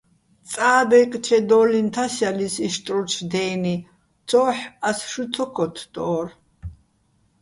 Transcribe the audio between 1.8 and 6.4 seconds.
თასჲალისო̆ იშტრუჩო̆ დე́ნი, ცო́ჰ̦ ას შუ ცო ქოთთდო́რ.